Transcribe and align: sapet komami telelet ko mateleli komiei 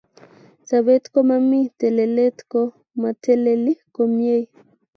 sapet 0.67 1.03
komami 1.13 1.61
telelet 1.79 2.37
ko 2.51 2.61
mateleli 3.01 3.73
komiei 3.95 4.43